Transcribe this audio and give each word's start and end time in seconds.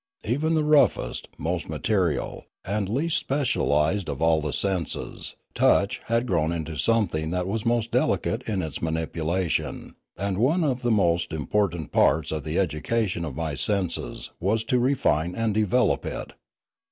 Even 0.25 0.55
the 0.55 0.63
roughest, 0.63 1.27
most 1.37 1.69
material, 1.69 2.47
and 2.65 2.89
least 2.89 3.17
specialised 3.17 4.09
of 4.09 4.19
all 4.19 4.41
the 4.41 4.51
senses, 4.51 5.35
touch, 5.53 6.01
had 6.05 6.25
grown 6.25 6.51
into 6.51 6.75
something 6.75 7.29
that 7.29 7.45
was 7.45 7.67
most 7.67 7.91
delicate 7.91 8.41
in 8.49 8.63
its 8.63 8.81
manipulation; 8.81 9.93
and 10.17 10.39
one 10.39 10.63
of 10.63 10.81
the 10.81 10.89
most 10.89 11.31
important 11.31 11.91
parts 11.91 12.31
of 12.31 12.43
the 12.43 12.57
education 12.57 13.23
of 13.23 13.35
my 13.35 13.53
senses 13.53 14.31
was 14.39 14.63
to 14.63 14.79
refine 14.79 15.35
and 15.35 15.53
develop 15.53 16.03
it. 16.03 16.33